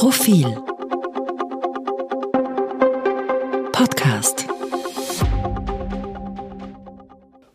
[0.00, 0.46] Profil
[3.70, 4.46] Podcast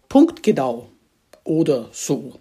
[0.08, 0.90] Punktgenau
[1.44, 2.34] oder so.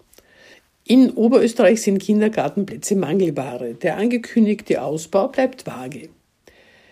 [0.83, 3.73] In Oberösterreich sind Kindergartenplätze Mangelware.
[3.73, 6.09] Der angekündigte Ausbau bleibt vage.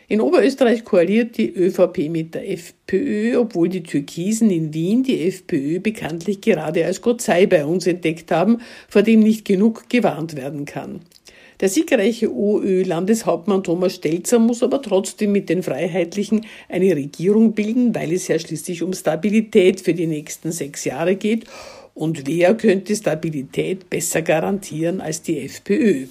[0.08, 5.80] In Oberösterreich koaliert die ÖVP mit der FPÖ, obwohl die Türkisen in Wien die FPÖ
[5.80, 8.60] bekanntlich gerade als Gott bei uns entdeckt haben,
[8.90, 11.02] vor dem nicht genug gewarnt werden kann.
[11.64, 18.12] Der siegreiche OÖ-Landeshauptmann Thomas Stelzer muss aber trotzdem mit den Freiheitlichen eine Regierung bilden, weil
[18.12, 21.46] es ja schließlich um Stabilität für die nächsten sechs Jahre geht.
[21.94, 26.08] Und wer könnte Stabilität besser garantieren als die FPÖ?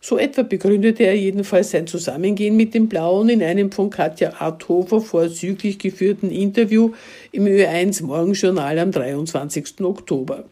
[0.00, 5.00] So etwa begründete er jedenfalls sein Zusammengehen mit den Blauen in einem von Katja Arthofer
[5.00, 6.90] vorzüglich geführten Interview
[7.30, 9.80] im Ö1 Morgenjournal am 23.
[9.82, 10.44] Oktober.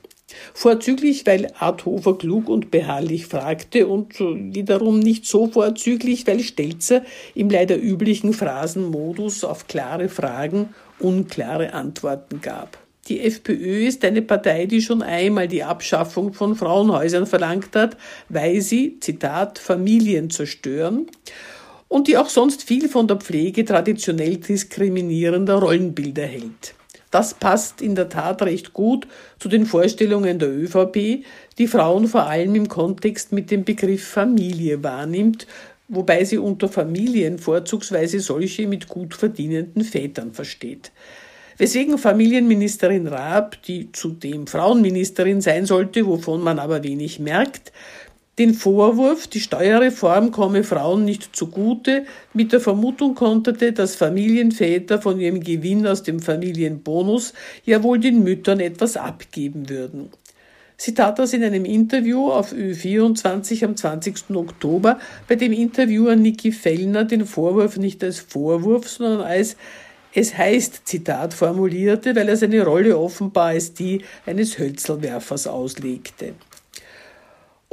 [0.53, 7.03] Vorzüglich, weil Arthofer klug und beharrlich fragte und wiederum nicht so vorzüglich, weil Stelzer
[7.35, 12.79] im leider üblichen Phrasenmodus auf klare Fragen unklare Antworten gab.
[13.09, 17.99] Die FPÖ ist eine Partei, die schon einmal die Abschaffung von Frauenhäusern verlangt hat,
[18.31, 21.07] weil sie, Zitat, Familien zerstören
[21.89, 26.75] und die auch sonst viel von der Pflege traditionell diskriminierender Rollenbilder hält.
[27.15, 29.07] Das passt in der Tat recht gut
[29.39, 31.25] zu den Vorstellungen der ÖVP,
[31.59, 35.47] die Frauen vor allem im Kontext mit dem Begriff Familie wahrnimmt,
[35.87, 40.91] wobei sie unter Familien vorzugsweise solche mit gut verdienenden Vätern versteht.
[41.57, 47.71] Weswegen Familienministerin Raab, die zudem Frauenministerin sein sollte, wovon man aber wenig merkt,
[48.39, 55.21] den Vorwurf, die Steuerreform komme Frauen nicht zugute, mit der Vermutung konterte, dass Familienväter von
[55.21, 57.33] ihrem Gewinn aus dem Familienbonus
[57.65, 60.11] ja wohl den Müttern etwas abgeben würden.
[60.77, 64.31] Sie tat das in einem Interview auf Ö24 am 20.
[64.35, 64.99] Oktober,
[65.29, 69.57] bei dem Interviewer Niki Fellner den Vorwurf nicht als Vorwurf, sondern als
[70.17, 76.35] es heißt, Zitat formulierte, weil er seine Rolle offenbar als die eines Hölzelwerfers auslegte.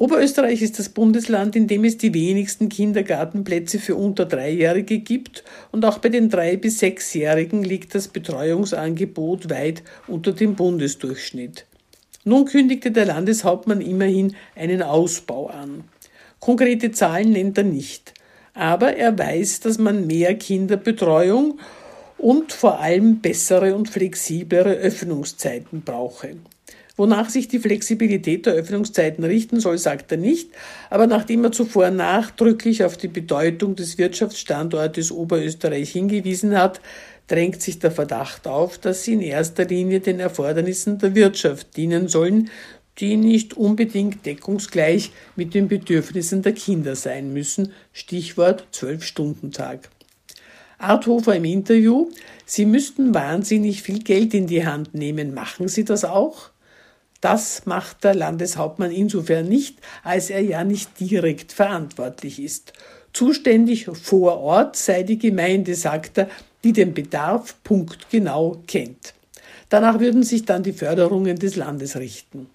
[0.01, 5.85] Oberösterreich ist das Bundesland, in dem es die wenigsten Kindergartenplätze für unter Dreijährige gibt und
[5.85, 11.67] auch bei den drei bis sechsjährigen liegt das Betreuungsangebot weit unter dem Bundesdurchschnitt.
[12.23, 15.83] Nun kündigte der Landeshauptmann immerhin einen Ausbau an.
[16.39, 18.15] Konkrete Zahlen nennt er nicht,
[18.55, 21.59] aber er weiß, dass man mehr Kinderbetreuung
[22.17, 26.37] und vor allem bessere und flexiblere Öffnungszeiten brauche.
[26.97, 30.49] Wonach sich die Flexibilität der Öffnungszeiten richten soll, sagt er nicht,
[30.89, 36.81] aber nachdem er zuvor nachdrücklich auf die Bedeutung des Wirtschaftsstandortes Oberösterreich hingewiesen hat,
[37.27, 42.09] drängt sich der Verdacht auf, dass sie in erster Linie den Erfordernissen der Wirtschaft dienen
[42.09, 42.49] sollen,
[42.97, 49.89] die nicht unbedingt deckungsgleich mit den Bedürfnissen der Kinder sein müssen, Stichwort Zwölf-Stunden-Tag.
[50.77, 52.09] Arthofer im Interview,
[52.45, 55.33] Sie müssten wahnsinnig viel Geld in die Hand nehmen.
[55.33, 56.49] Machen Sie das auch?
[57.21, 62.73] Das macht der Landeshauptmann insofern nicht, als er ja nicht direkt verantwortlich ist.
[63.13, 66.29] Zuständig vor Ort sei die Gemeinde, sagt er,
[66.63, 69.13] die den Bedarf punktgenau kennt.
[69.69, 72.49] Danach würden sich dann die Förderungen des Landes richten.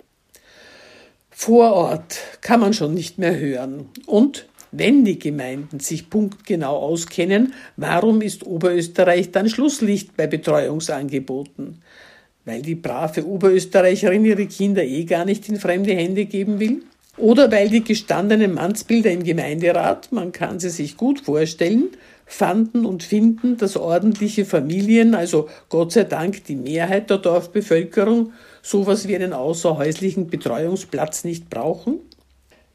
[1.30, 3.90] Vor Ort kann man schon nicht mehr hören.
[4.06, 11.82] Und wenn die Gemeinden sich punktgenau auskennen, warum ist Oberösterreich dann Schlusslicht bei Betreuungsangeboten?
[12.46, 16.82] Weil die brave Oberösterreicherin ihre Kinder eh gar nicht in fremde Hände geben will?
[17.18, 21.88] Oder weil die gestandenen Mannsbilder im Gemeinderat, man kann sie sich gut vorstellen,
[22.24, 29.08] fanden und finden, dass ordentliche Familien, also Gott sei Dank die Mehrheit der Dorfbevölkerung, sowas
[29.08, 31.98] wie einen außerhäuslichen Betreuungsplatz nicht brauchen?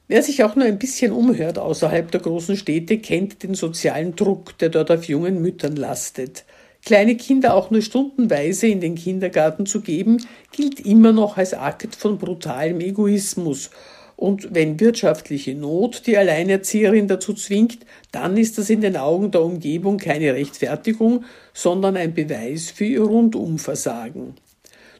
[0.10, 4.58] Wer sich auch nur ein bisschen umhört außerhalb der großen Städte, kennt den sozialen Druck,
[4.58, 6.44] der dort auf jungen Müttern lastet.
[6.86, 10.18] Kleine Kinder auch nur stundenweise in den Kindergarten zu geben,
[10.52, 13.70] gilt immer noch als Akt von brutalem Egoismus.
[14.16, 17.80] Und wenn wirtschaftliche Not die Alleinerzieherin dazu zwingt,
[18.12, 21.24] dann ist das in den Augen der Umgebung keine Rechtfertigung,
[21.54, 24.36] sondern ein Beweis für ihr Rundumversagen.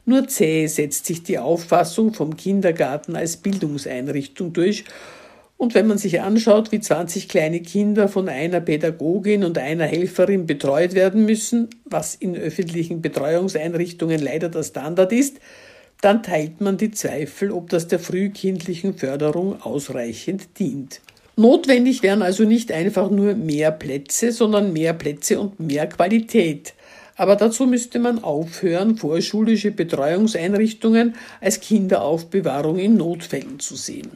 [0.04, 4.84] Nur zäh setzt sich die Auffassung vom Kindergarten als Bildungseinrichtung durch.
[5.62, 10.44] Und wenn man sich anschaut, wie 20 kleine Kinder von einer Pädagogin und einer Helferin
[10.44, 15.36] betreut werden müssen, was in öffentlichen Betreuungseinrichtungen leider der Standard ist,
[16.00, 21.00] dann teilt man die Zweifel, ob das der frühkindlichen Förderung ausreichend dient.
[21.36, 26.74] Notwendig wären also nicht einfach nur mehr Plätze, sondern mehr Plätze und mehr Qualität.
[27.14, 34.10] Aber dazu müsste man aufhören, vorschulische Betreuungseinrichtungen als Kinderaufbewahrung in Notfällen zu sehen.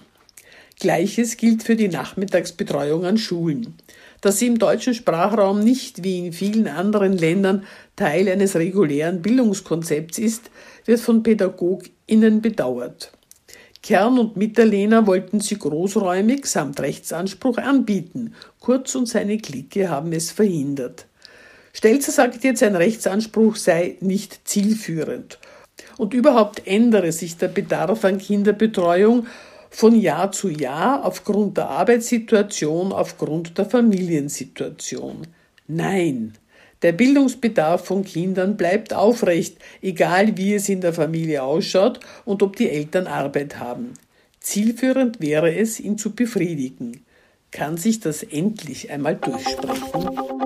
[0.78, 3.75] Gleiches gilt für die Nachmittagsbetreuung an Schulen.
[4.20, 7.64] Dass sie im deutschen Sprachraum nicht wie in vielen anderen Ländern
[7.96, 10.50] Teil eines regulären Bildungskonzepts ist,
[10.84, 13.12] wird von PädagogInnen bedauert.
[13.82, 18.34] Kern und Mitterlehner wollten sie großräumig samt Rechtsanspruch anbieten.
[18.61, 21.06] Kurz und seine Clique haben es verhindert.
[21.72, 25.38] Stelzer sagt jetzt, ein Rechtsanspruch sei nicht zielführend.
[25.99, 29.26] Und überhaupt ändere sich der Bedarf an Kinderbetreuung
[29.70, 35.26] von Jahr zu Jahr aufgrund der Arbeitssituation, aufgrund der Familiensituation.
[35.66, 36.34] Nein,
[36.82, 42.56] der Bildungsbedarf von Kindern bleibt aufrecht, egal wie es in der Familie ausschaut und ob
[42.56, 43.94] die Eltern Arbeit haben.
[44.40, 47.04] Zielführend wäre es, ihn zu befriedigen.
[47.50, 50.45] Kann sich das endlich einmal durchsprechen?